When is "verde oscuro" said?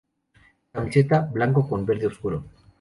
1.85-2.43